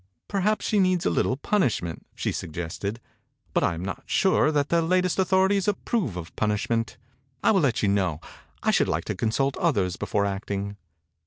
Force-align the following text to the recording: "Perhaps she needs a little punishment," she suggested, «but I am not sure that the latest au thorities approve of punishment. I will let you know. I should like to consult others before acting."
"Perhaps 0.27 0.65
she 0.67 0.79
needs 0.79 1.05
a 1.05 1.11
little 1.11 1.37
punishment," 1.37 2.07
she 2.15 2.31
suggested, 2.31 2.99
«but 3.53 3.63
I 3.63 3.75
am 3.75 3.85
not 3.85 4.01
sure 4.07 4.51
that 4.51 4.69
the 4.69 4.81
latest 4.81 5.19
au 5.19 5.23
thorities 5.23 5.67
approve 5.67 6.17
of 6.17 6.35
punishment. 6.35 6.97
I 7.43 7.51
will 7.51 7.61
let 7.61 7.83
you 7.83 7.87
know. 7.87 8.19
I 8.63 8.71
should 8.71 8.87
like 8.89 9.05
to 9.05 9.15
consult 9.15 9.55
others 9.57 9.97
before 9.97 10.25
acting." 10.25 10.75